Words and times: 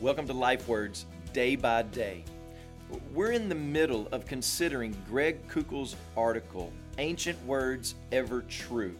Welcome 0.00 0.26
to 0.28 0.32
Life 0.32 0.66
Words 0.66 1.04
Day 1.34 1.56
by 1.56 1.82
Day. 1.82 2.24
We're 3.12 3.32
in 3.32 3.50
the 3.50 3.54
middle 3.54 4.08
of 4.12 4.24
considering 4.24 4.96
Greg 5.06 5.46
Koukl's 5.46 5.94
article, 6.16 6.72
Ancient 6.96 7.38
Words 7.44 7.96
Ever 8.10 8.40
True, 8.48 8.96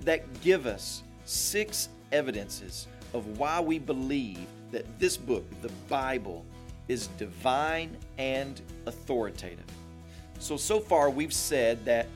that 0.00 0.40
give 0.40 0.66
us 0.66 1.04
six 1.26 1.90
evidences 2.10 2.88
of 3.14 3.38
why 3.38 3.60
we 3.60 3.78
believe 3.78 4.44
that 4.72 4.98
this 4.98 5.16
book, 5.16 5.44
the 5.62 5.70
Bible, 5.88 6.44
is 6.88 7.06
divine 7.18 7.96
and 8.18 8.60
authoritative. 8.86 9.64
So, 10.40 10.56
so 10.56 10.80
far 10.80 11.08
we've 11.08 11.32
said 11.32 11.84
that 11.84 12.08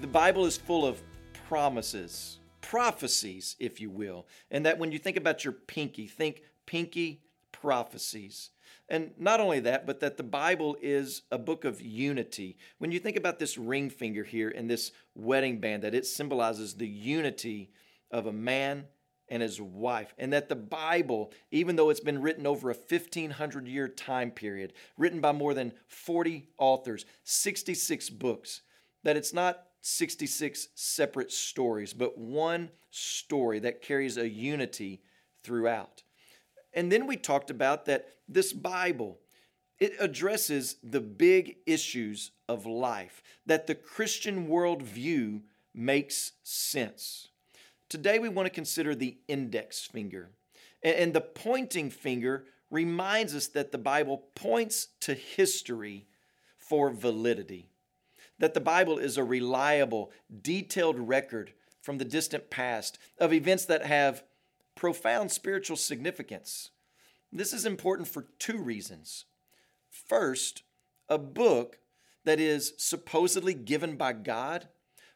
the 0.00 0.08
Bible 0.08 0.44
is 0.44 0.56
full 0.56 0.84
of 0.84 1.00
promises, 1.46 2.40
prophecies, 2.62 3.54
if 3.60 3.80
you 3.80 3.90
will, 3.90 4.26
and 4.50 4.66
that 4.66 4.76
when 4.76 4.90
you 4.90 4.98
think 4.98 5.16
about 5.16 5.44
your 5.44 5.52
pinky, 5.52 6.08
think 6.08 6.42
pinky 6.66 7.20
prophecies. 7.64 8.50
And 8.90 9.12
not 9.18 9.40
only 9.40 9.60
that, 9.60 9.86
but 9.86 10.00
that 10.00 10.18
the 10.18 10.22
Bible 10.22 10.76
is 10.82 11.22
a 11.32 11.38
book 11.38 11.64
of 11.64 11.80
unity. 11.80 12.58
When 12.76 12.92
you 12.92 12.98
think 12.98 13.16
about 13.16 13.38
this 13.38 13.56
ring 13.56 13.88
finger 13.88 14.22
here 14.22 14.50
and 14.50 14.68
this 14.68 14.92
wedding 15.14 15.60
band, 15.60 15.82
that 15.82 15.94
it 15.94 16.04
symbolizes 16.04 16.74
the 16.74 16.86
unity 16.86 17.70
of 18.10 18.26
a 18.26 18.32
man 18.34 18.84
and 19.30 19.42
his 19.42 19.62
wife. 19.62 20.14
And 20.18 20.30
that 20.34 20.50
the 20.50 20.56
Bible, 20.56 21.32
even 21.50 21.76
though 21.76 21.88
it's 21.88 22.00
been 22.00 22.20
written 22.20 22.46
over 22.46 22.70
a 22.70 22.74
1500 22.74 23.66
year 23.66 23.88
time 23.88 24.30
period, 24.30 24.74
written 24.98 25.22
by 25.22 25.32
more 25.32 25.54
than 25.54 25.72
40 25.88 26.46
authors, 26.58 27.06
66 27.22 28.10
books, 28.10 28.60
that 29.04 29.16
it's 29.16 29.32
not 29.32 29.68
66 29.80 30.68
separate 30.74 31.32
stories, 31.32 31.94
but 31.94 32.18
one 32.18 32.68
story 32.90 33.58
that 33.60 33.80
carries 33.80 34.18
a 34.18 34.28
unity 34.28 35.00
throughout. 35.42 36.02
And 36.74 36.90
then 36.90 37.06
we 37.06 37.16
talked 37.16 37.50
about 37.50 37.86
that 37.86 38.08
this 38.28 38.52
Bible, 38.52 39.18
it 39.78 39.94
addresses 40.00 40.76
the 40.82 41.00
big 41.00 41.56
issues 41.66 42.32
of 42.48 42.66
life, 42.66 43.22
that 43.46 43.66
the 43.66 43.74
Christian 43.74 44.48
worldview 44.48 45.42
makes 45.74 46.32
sense. 46.42 47.28
Today 47.88 48.18
we 48.18 48.28
want 48.28 48.46
to 48.46 48.50
consider 48.50 48.94
the 48.94 49.18
index 49.28 49.84
finger. 49.84 50.30
And 50.82 51.14
the 51.14 51.20
pointing 51.20 51.90
finger 51.90 52.44
reminds 52.70 53.34
us 53.34 53.46
that 53.48 53.72
the 53.72 53.78
Bible 53.78 54.24
points 54.34 54.88
to 55.00 55.14
history 55.14 56.06
for 56.58 56.90
validity, 56.90 57.68
that 58.38 58.54
the 58.54 58.60
Bible 58.60 58.98
is 58.98 59.16
a 59.16 59.24
reliable, 59.24 60.10
detailed 60.42 60.98
record 60.98 61.52
from 61.80 61.98
the 61.98 62.04
distant 62.04 62.50
past 62.50 62.98
of 63.18 63.32
events 63.32 63.66
that 63.66 63.84
have 63.84 64.24
profound 64.74 65.30
spiritual 65.30 65.76
significance. 65.76 66.70
This 67.32 67.52
is 67.52 67.66
important 67.66 68.08
for 68.08 68.26
two 68.38 68.58
reasons. 68.58 69.24
First, 69.90 70.62
a 71.08 71.18
book 71.18 71.78
that 72.24 72.40
is 72.40 72.74
supposedly 72.78 73.54
given 73.54 73.96
by 73.96 74.12
God, 74.12 74.68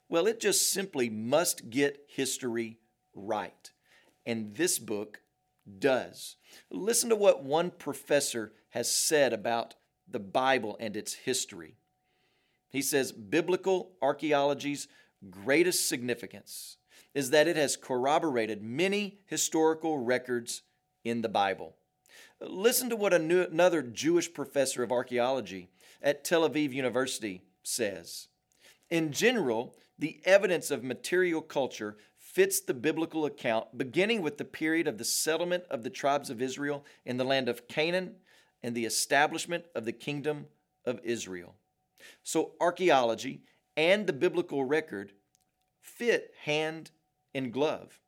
well, 0.09 0.27
it 0.27 0.41
just 0.41 0.71
simply 0.71 1.09
must 1.09 1.71
get 1.71 2.05
history 2.09 2.79
right. 3.15 3.71
And 4.27 4.55
this 4.57 4.79
book 4.79 5.21
does. 5.79 6.37
Listen 6.71 7.09
to 7.11 7.17
what 7.17 7.43
one 7.43 7.71
professor 7.71 8.53
has 8.71 8.91
said 8.93 9.33
about 9.33 9.75
the 10.09 10.19
Bible 10.19 10.77
and 10.81 10.97
its 10.97 11.15
history. 11.15 11.77
He 12.71 12.83
says, 12.83 13.13
Biblical 13.13 13.93
archaeology's 14.03 14.89
greatest 15.31 15.89
significance 15.89 16.77
is 17.15 17.31
that 17.31 17.49
it 17.49 17.57
has 17.57 17.77
corroborated 17.77 18.63
many 18.63 19.19
historical 19.27 19.99
records 19.99 20.63
in 21.05 21.23
the 21.23 21.29
Bible. 21.29 21.77
Listen 22.41 22.89
to 22.91 22.97
what 22.97 23.13
another 23.13 23.83
Jewish 23.83 24.33
professor 24.33 24.83
of 24.83 24.93
archaeology 24.93 25.69
at 26.01 26.25
Tel 26.25 26.49
Aviv 26.49 26.73
University 26.73 27.43
says. 27.63 28.29
In 28.91 29.13
general, 29.13 29.75
the 29.99 30.21
evidence 30.25 30.71
of 30.71 30.85
material 30.85 31.43
culture 31.43 31.97
fits 32.17 32.61
the 32.61 32.75
biblical 32.75 33.25
account, 33.25 33.77
beginning 33.77 34.23
with 34.23 34.39
the 34.39 34.45
period 34.45 34.87
of 34.87 34.99
the 34.99 35.05
settlement 35.05 35.65
of 35.71 35.83
the 35.83 35.91
tribes 35.91 36.31
of 36.31 36.41
Israel 36.41 36.85
in 37.05 37.17
the 37.17 37.25
land 37.25 37.49
of 37.49 37.67
Canaan 37.67 38.15
and 38.63 38.75
the 38.75 38.85
establishment 38.85 39.65
of 39.75 39.85
the 39.85 39.93
kingdom 39.93 40.47
of 40.85 41.01
Israel. 41.03 41.55
So, 42.23 42.53
archaeology 42.61 43.43
and 43.77 44.07
the 44.07 44.13
biblical 44.13 44.65
record 44.65 45.13
fit 45.89 46.33
hand 46.45 46.91
in 47.35 47.51
glove. 47.51 48.01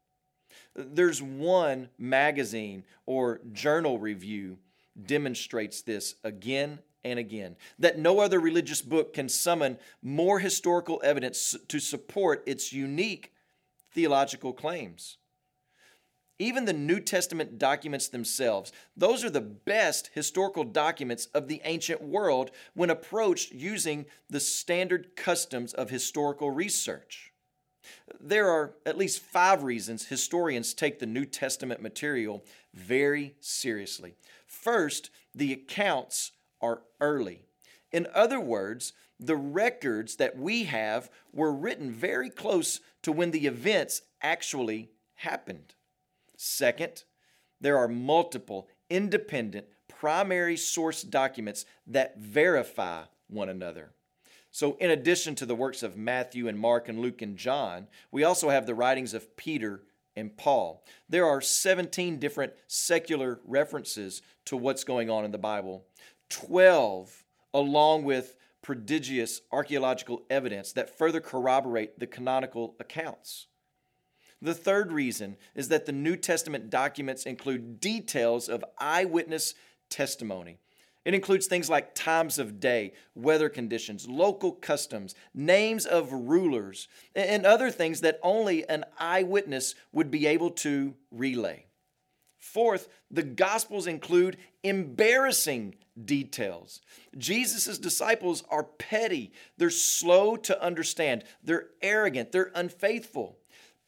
There's 0.74 1.22
one 1.22 1.88
magazine 1.98 2.84
or 3.06 3.40
journal 3.52 3.98
review 3.98 4.58
demonstrates 5.00 5.82
this 5.82 6.14
again 6.22 6.80
and 7.02 7.18
again 7.18 7.56
that 7.78 7.98
no 7.98 8.20
other 8.20 8.38
religious 8.38 8.82
book 8.82 9.14
can 9.14 9.28
summon 9.28 9.78
more 10.02 10.38
historical 10.38 11.00
evidence 11.02 11.56
to 11.68 11.80
support 11.80 12.42
its 12.46 12.72
unique 12.72 13.32
theological 13.92 14.52
claims. 14.52 15.16
Even 16.38 16.64
the 16.64 16.72
New 16.72 17.00
Testament 17.00 17.58
documents 17.58 18.08
themselves, 18.08 18.72
those 18.96 19.24
are 19.24 19.30
the 19.30 19.42
best 19.42 20.10
historical 20.14 20.64
documents 20.64 21.26
of 21.34 21.48
the 21.48 21.60
ancient 21.64 22.00
world 22.00 22.50
when 22.72 22.88
approached 22.88 23.52
using 23.52 24.06
the 24.30 24.40
standard 24.40 25.14
customs 25.16 25.74
of 25.74 25.90
historical 25.90 26.50
research. 26.50 27.29
There 28.20 28.48
are 28.48 28.74
at 28.84 28.98
least 28.98 29.20
five 29.20 29.62
reasons 29.62 30.06
historians 30.06 30.74
take 30.74 30.98
the 30.98 31.06
New 31.06 31.24
Testament 31.24 31.80
material 31.80 32.44
very 32.74 33.34
seriously. 33.40 34.14
First, 34.46 35.10
the 35.34 35.52
accounts 35.52 36.32
are 36.60 36.82
early. 37.00 37.44
In 37.92 38.06
other 38.14 38.40
words, 38.40 38.92
the 39.18 39.36
records 39.36 40.16
that 40.16 40.36
we 40.38 40.64
have 40.64 41.10
were 41.32 41.52
written 41.52 41.90
very 41.90 42.30
close 42.30 42.80
to 43.02 43.12
when 43.12 43.30
the 43.30 43.46
events 43.46 44.02
actually 44.22 44.90
happened. 45.14 45.74
Second, 46.36 47.04
there 47.60 47.78
are 47.78 47.88
multiple 47.88 48.68
independent 48.88 49.66
primary 49.88 50.56
source 50.56 51.02
documents 51.02 51.66
that 51.86 52.18
verify 52.18 53.02
one 53.28 53.48
another. 53.48 53.92
So, 54.52 54.76
in 54.80 54.90
addition 54.90 55.34
to 55.36 55.46
the 55.46 55.54
works 55.54 55.82
of 55.82 55.96
Matthew 55.96 56.48
and 56.48 56.58
Mark 56.58 56.88
and 56.88 56.98
Luke 56.98 57.22
and 57.22 57.36
John, 57.36 57.86
we 58.10 58.24
also 58.24 58.50
have 58.50 58.66
the 58.66 58.74
writings 58.74 59.14
of 59.14 59.36
Peter 59.36 59.82
and 60.16 60.36
Paul. 60.36 60.84
There 61.08 61.26
are 61.26 61.40
17 61.40 62.18
different 62.18 62.52
secular 62.66 63.40
references 63.44 64.22
to 64.46 64.56
what's 64.56 64.82
going 64.82 65.08
on 65.08 65.24
in 65.24 65.30
the 65.30 65.38
Bible, 65.38 65.84
12 66.30 67.24
along 67.54 68.04
with 68.04 68.36
prodigious 68.62 69.40
archaeological 69.50 70.22
evidence 70.28 70.72
that 70.72 70.98
further 70.98 71.20
corroborate 71.20 71.98
the 71.98 72.06
canonical 72.06 72.74
accounts. 72.78 73.46
The 74.42 74.54
third 74.54 74.92
reason 74.92 75.36
is 75.54 75.68
that 75.68 75.86
the 75.86 75.92
New 75.92 76.16
Testament 76.16 76.70
documents 76.70 77.24
include 77.24 77.80
details 77.80 78.48
of 78.48 78.64
eyewitness 78.78 79.54
testimony. 79.90 80.58
It 81.10 81.14
includes 81.14 81.48
things 81.48 81.68
like 81.68 81.96
times 81.96 82.38
of 82.38 82.60
day, 82.60 82.92
weather 83.16 83.48
conditions, 83.48 84.08
local 84.08 84.52
customs, 84.52 85.16
names 85.34 85.84
of 85.84 86.12
rulers, 86.12 86.86
and 87.16 87.44
other 87.44 87.68
things 87.68 88.02
that 88.02 88.20
only 88.22 88.64
an 88.68 88.84
eyewitness 88.96 89.74
would 89.90 90.12
be 90.12 90.28
able 90.28 90.50
to 90.50 90.94
relay. 91.10 91.66
Fourth, 92.38 92.88
the 93.10 93.24
Gospels 93.24 93.88
include 93.88 94.36
embarrassing 94.62 95.74
details. 96.00 96.80
Jesus' 97.18 97.76
disciples 97.76 98.44
are 98.48 98.62
petty, 98.62 99.32
they're 99.56 99.68
slow 99.68 100.36
to 100.36 100.62
understand, 100.62 101.24
they're 101.42 101.70
arrogant, 101.82 102.30
they're 102.30 102.52
unfaithful. 102.54 103.36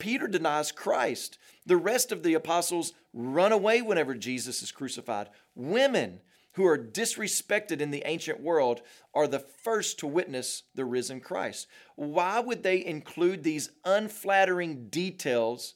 Peter 0.00 0.26
denies 0.26 0.72
Christ. 0.72 1.38
The 1.66 1.76
rest 1.76 2.10
of 2.10 2.24
the 2.24 2.34
apostles 2.34 2.94
run 3.14 3.52
away 3.52 3.80
whenever 3.80 4.16
Jesus 4.16 4.60
is 4.60 4.72
crucified. 4.72 5.28
Women 5.54 6.18
who 6.52 6.66
are 6.66 6.78
disrespected 6.78 7.80
in 7.80 7.90
the 7.90 8.02
ancient 8.06 8.40
world 8.40 8.82
are 9.14 9.26
the 9.26 9.38
first 9.38 9.98
to 9.98 10.06
witness 10.06 10.64
the 10.74 10.84
risen 10.84 11.20
Christ. 11.20 11.66
Why 11.96 12.40
would 12.40 12.62
they 12.62 12.84
include 12.84 13.42
these 13.42 13.70
unflattering 13.84 14.88
details 14.88 15.74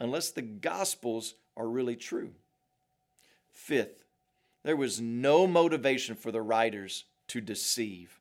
unless 0.00 0.30
the 0.30 0.42
Gospels 0.42 1.34
are 1.56 1.68
really 1.68 1.96
true? 1.96 2.32
Fifth, 3.52 4.04
there 4.64 4.76
was 4.76 5.00
no 5.00 5.46
motivation 5.46 6.16
for 6.16 6.32
the 6.32 6.42
writers 6.42 7.04
to 7.28 7.40
deceive. 7.40 8.20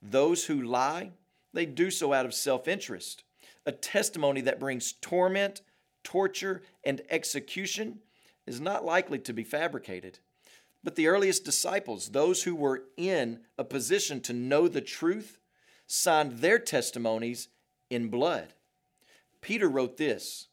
Those 0.00 0.46
who 0.46 0.62
lie, 0.62 1.12
they 1.52 1.66
do 1.66 1.90
so 1.90 2.12
out 2.12 2.26
of 2.26 2.34
self 2.34 2.66
interest. 2.66 3.24
A 3.66 3.72
testimony 3.72 4.40
that 4.42 4.60
brings 4.60 4.92
torment, 4.92 5.60
torture, 6.02 6.62
and 6.84 7.02
execution 7.10 7.98
is 8.46 8.60
not 8.60 8.84
likely 8.84 9.18
to 9.18 9.32
be 9.32 9.44
fabricated. 9.44 10.18
But 10.86 10.94
the 10.94 11.08
earliest 11.08 11.44
disciples, 11.44 12.10
those 12.10 12.44
who 12.44 12.54
were 12.54 12.84
in 12.96 13.40
a 13.58 13.64
position 13.64 14.20
to 14.20 14.32
know 14.32 14.68
the 14.68 14.80
truth, 14.80 15.40
signed 15.88 16.38
their 16.38 16.60
testimonies 16.60 17.48
in 17.90 18.06
blood. 18.06 18.54
Peter 19.40 19.68
wrote 19.68 19.96
this 19.96 20.46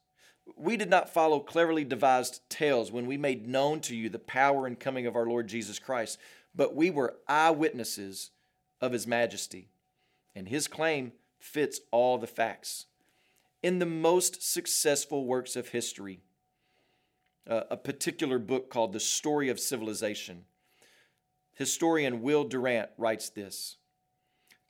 We 0.55 0.75
did 0.75 0.89
not 0.89 1.13
follow 1.13 1.39
cleverly 1.39 1.83
devised 1.83 2.41
tales 2.49 2.91
when 2.91 3.05
we 3.05 3.15
made 3.15 3.47
known 3.47 3.79
to 3.81 3.95
you 3.95 4.09
the 4.09 4.17
power 4.17 4.65
and 4.65 4.79
coming 4.79 5.05
of 5.05 5.15
our 5.15 5.27
Lord 5.27 5.45
Jesus 5.45 5.77
Christ, 5.77 6.17
but 6.55 6.73
we 6.73 6.89
were 6.89 7.17
eyewitnesses 7.27 8.31
of 8.81 8.91
his 8.91 9.05
majesty. 9.05 9.69
And 10.33 10.47
his 10.47 10.67
claim 10.67 11.11
fits 11.37 11.79
all 11.91 12.17
the 12.17 12.25
facts. 12.25 12.87
In 13.61 13.77
the 13.77 13.85
most 13.85 14.41
successful 14.41 15.27
works 15.27 15.55
of 15.55 15.67
history, 15.67 16.21
a 17.47 17.77
particular 17.77 18.39
book 18.39 18.69
called 18.69 18.93
The 18.93 18.99
Story 18.99 19.49
of 19.49 19.59
Civilization, 19.59 20.45
historian 21.53 22.21
Will 22.21 22.43
Durant 22.43 22.89
writes 22.97 23.29
this 23.29 23.77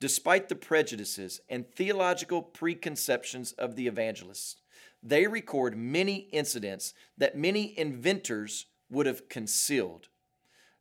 Despite 0.00 0.48
the 0.48 0.56
prejudices 0.56 1.40
and 1.48 1.66
theological 1.66 2.42
preconceptions 2.42 3.52
of 3.52 3.76
the 3.76 3.86
evangelists, 3.86 4.56
they 5.02 5.26
record 5.26 5.76
many 5.76 6.28
incidents 6.32 6.94
that 7.16 7.38
many 7.38 7.78
inventors 7.78 8.66
would 8.90 9.06
have 9.06 9.28
concealed. 9.28 10.08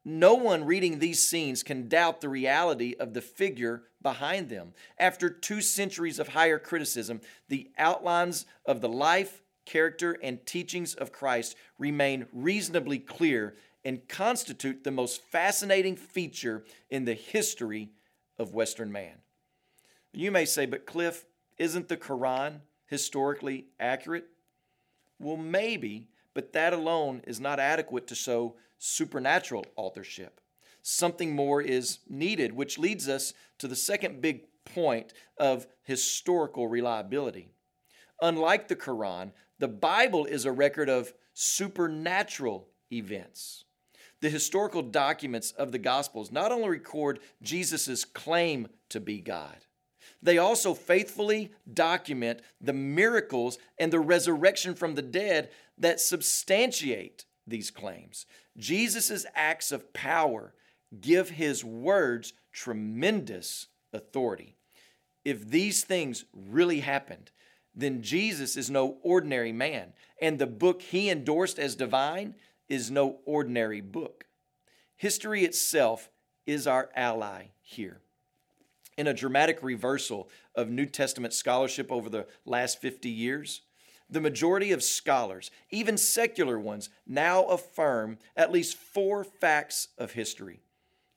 No 0.06 0.34
one 0.34 0.66
reading 0.66 1.00
these 1.00 1.26
scenes 1.26 1.64
can 1.64 1.88
doubt 1.88 2.20
the 2.20 2.28
reality 2.28 2.96
of 3.00 3.14
the 3.14 3.22
figure 3.22 3.84
behind 4.02 4.50
them. 4.50 4.74
After 4.98 5.30
two 5.30 5.62
centuries 5.62 6.20
of 6.20 6.30
higher 6.30 6.60
criticism, 6.60 7.22
the 7.48 7.72
outlines 7.78 8.46
of 8.66 8.82
the 8.82 8.90
life, 8.90 9.42
character, 9.66 10.18
and 10.22 10.46
teachings 10.46 10.94
of 10.94 11.12
Christ 11.12 11.56
remain 11.78 12.28
reasonably 12.32 13.00
clear 13.00 13.56
and 13.86 14.08
constitute 14.08 14.84
the 14.84 14.92
most 14.92 15.22
fascinating 15.24 15.96
feature 15.96 16.64
in 16.90 17.06
the 17.06 17.14
history 17.14 17.90
of 18.38 18.54
Western 18.54 18.92
man. 18.92 19.16
You 20.14 20.32
may 20.32 20.46
say, 20.46 20.66
but 20.66 20.86
Cliff, 20.86 21.26
isn't 21.58 21.90
the 21.90 21.98
Quran 21.98 22.62
historically 22.88 23.68
accurate? 23.80 24.28
Well, 25.20 25.38
maybe, 25.38 26.10
but 26.34 26.54
that 26.54 26.74
alone 26.74 27.22
is 27.26 27.40
not 27.40 27.60
adequate 27.60 28.08
to 28.08 28.16
show 28.16 28.56
supernatural 28.78 29.66
authorship. 29.76 30.40
Something 30.82 31.36
more 31.36 31.62
is 31.62 32.00
needed, 32.10 32.54
which 32.54 32.78
leads 32.78 33.08
us 33.08 33.34
to 33.60 33.68
the 33.68 33.76
second 33.76 34.22
big 34.22 34.44
point 34.66 35.14
of 35.38 35.68
historical 35.84 36.68
reliability. 36.68 37.53
Unlike 38.24 38.70
the 38.70 38.78
Quran, 38.78 39.34
the 39.60 39.68
Bible 39.68 40.24
is 40.24 40.46
a 40.46 40.52
record 40.52 40.88
of 40.88 41.14
supernatural 41.34 42.70
events. 42.90 43.66
The 44.22 44.30
historical 44.30 44.82
documents 44.82 45.52
of 45.52 45.74
the 45.74 45.78
Gospels 45.78 46.32
not 46.32 46.50
only 46.50 46.70
record 46.70 47.20
Jesus' 47.42 48.06
claim 48.06 48.70
to 48.88 49.02
be 49.02 49.20
God, 49.20 49.66
they 50.22 50.38
also 50.38 50.74
faithfully 50.74 51.52
document 51.72 52.40
the 52.62 52.72
miracles 52.72 53.58
and 53.78 53.92
the 53.92 54.00
resurrection 54.00 54.74
from 54.74 54.96
the 54.96 55.02
dead 55.02 55.50
that 55.78 56.00
substantiate 56.00 57.26
these 57.46 57.72
claims. 57.72 58.26
Jesus' 58.56 59.26
acts 59.36 59.74
of 59.74 59.92
power 59.92 60.54
give 61.02 61.32
his 61.32 61.66
words 61.66 62.32
tremendous 62.54 63.68
authority. 63.92 64.56
If 65.26 65.50
these 65.50 65.84
things 65.84 66.24
really 66.34 66.80
happened, 66.80 67.32
then 67.76 68.02
Jesus 68.02 68.56
is 68.56 68.70
no 68.70 68.98
ordinary 69.02 69.52
man, 69.52 69.94
and 70.22 70.38
the 70.38 70.48
book 70.48 70.82
he 70.82 71.10
endorsed 71.10 71.60
as 71.60 71.76
divine 71.76 72.36
is 72.70 72.92
no 72.92 73.20
ordinary 73.26 73.82
book. 73.82 74.26
History 74.96 75.44
itself 75.44 76.10
is 76.46 76.68
our 76.68 76.90
ally 76.96 77.48
here 77.62 78.02
in 78.98 79.08
a 79.08 79.14
dramatic 79.14 79.62
reversal 79.62 80.30
of 80.56 80.70
New 80.70 80.86
Testament 80.86 81.34
scholarship 81.34 81.92
over 81.92 82.10
the 82.10 82.28
last 82.46 82.80
50 82.82 83.10
years, 83.10 83.62
the 84.10 84.22
majority 84.22 84.72
of 84.72 84.84
scholars, 84.84 85.50
even 85.72 85.98
secular 85.98 86.60
ones, 86.60 86.90
now 87.08 87.46
affirm 87.46 88.18
at 88.36 88.52
least 88.52 88.78
four 88.78 89.24
facts 89.24 89.90
of 89.98 90.12
history. 90.12 90.62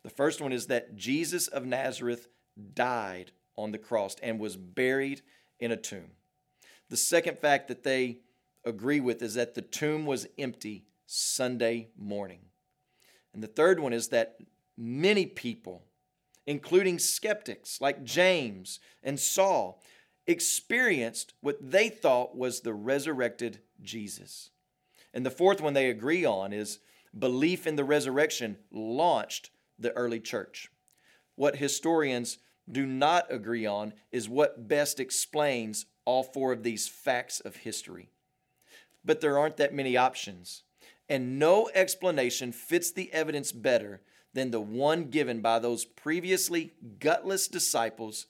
The 0.02 0.10
first 0.10 0.40
one 0.40 0.52
is 0.52 0.66
that 0.66 0.96
Jesus 0.96 1.48
of 1.48 1.66
Nazareth 1.66 2.28
died 2.74 3.32
on 3.56 3.72
the 3.72 3.78
cross 3.78 4.16
and 4.22 4.38
was 4.38 4.56
buried 4.56 5.22
in 5.58 5.72
a 5.72 5.76
tomb. 5.76 6.12
The 6.88 6.96
second 6.96 7.38
fact 7.38 7.68
that 7.68 7.82
they 7.82 8.18
agree 8.64 9.00
with 9.00 9.22
is 9.22 9.34
that 9.34 9.54
the 9.54 9.62
tomb 9.62 10.06
was 10.06 10.26
empty 10.38 10.84
Sunday 11.06 11.88
morning. 11.96 12.40
And 13.32 13.42
the 13.42 13.48
third 13.48 13.80
one 13.80 13.92
is 13.92 14.08
that 14.08 14.38
many 14.76 15.26
people 15.26 15.82
including 16.46 16.98
skeptics 16.98 17.80
like 17.80 18.04
James 18.04 18.78
and 19.02 19.18
Saul, 19.18 19.82
experienced 20.26 21.34
what 21.40 21.58
they 21.60 21.88
thought 21.88 22.36
was 22.36 22.60
the 22.60 22.74
resurrected 22.74 23.60
Jesus. 23.82 24.50
And 25.12 25.24
the 25.26 25.30
fourth 25.30 25.60
one 25.60 25.74
they 25.74 25.90
agree 25.90 26.24
on 26.24 26.52
is 26.52 26.78
belief 27.16 27.66
in 27.66 27.76
the 27.76 27.84
resurrection 27.84 28.56
launched 28.70 29.50
the 29.78 29.92
early 29.92 30.20
church. 30.20 30.68
What 31.34 31.56
historians 31.56 32.38
do 32.70 32.86
not 32.86 33.26
agree 33.30 33.66
on 33.66 33.92
is 34.10 34.28
what 34.28 34.66
best 34.68 34.98
explains 34.98 35.86
all 36.06 36.22
four 36.22 36.52
of 36.52 36.62
these 36.62 36.88
facts 36.88 37.40
of 37.40 37.56
history. 37.56 38.08
But 39.04 39.20
there 39.20 39.38
aren't 39.38 39.58
that 39.58 39.74
many 39.74 39.96
options, 39.96 40.62
and 41.08 41.38
no 41.38 41.68
explanation 41.74 42.52
fits 42.52 42.90
the 42.90 43.12
evidence 43.12 43.52
better 43.52 44.00
than 44.32 44.50
the 44.50 44.60
one 44.60 45.04
given 45.04 45.40
by 45.40 45.58
those 45.58 45.84
previously 45.84 46.72
gutless 46.98 47.48
disciples 47.48 48.26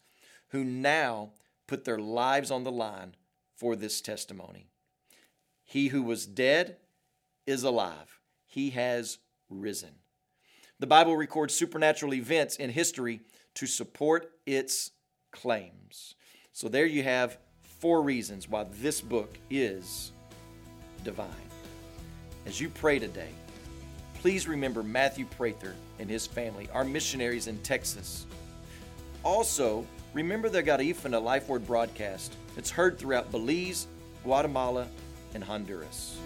who 0.48 0.64
now 0.64 1.30
put 1.66 1.84
their 1.84 1.98
lives 1.98 2.50
on 2.50 2.64
the 2.64 2.72
line 2.72 3.14
for 3.54 3.74
this 3.74 4.00
testimony. 4.00 4.68
He 5.64 5.88
who 5.88 6.02
was 6.02 6.26
dead 6.26 6.76
is 7.46 7.62
alive, 7.62 8.20
he 8.44 8.70
has 8.70 9.18
risen. 9.48 9.96
The 10.78 10.86
Bible 10.86 11.16
records 11.16 11.54
supernatural 11.54 12.14
events 12.14 12.56
in 12.56 12.70
history 12.70 13.20
to 13.54 13.66
support 13.66 14.30
its 14.44 14.90
claims. 15.32 16.14
So 16.52 16.68
there 16.68 16.86
you 16.86 17.02
have 17.02 17.38
four 17.78 18.02
reasons 18.02 18.48
why 18.48 18.64
this 18.80 19.00
book 19.00 19.38
is 19.50 20.12
divine. 21.04 21.28
As 22.46 22.60
you 22.60 22.68
pray 22.68 22.98
today, 22.98 23.30
please 24.14 24.48
remember 24.48 24.82
Matthew 24.82 25.26
Prather 25.26 25.74
and 25.98 26.08
his 26.08 26.26
family, 26.26 26.68
our 26.72 26.84
missionaries 26.84 27.46
in 27.46 27.58
Texas. 27.58 28.26
Also, 29.22 29.86
remember 30.14 30.48
the 30.48 30.62
Garifuna 30.62 31.22
Life 31.22 31.48
Word 31.48 31.66
broadcast. 31.66 32.34
It's 32.56 32.70
heard 32.70 32.98
throughout 32.98 33.30
Belize, 33.30 33.88
Guatemala, 34.22 34.86
and 35.34 35.42
Honduras. 35.42 36.18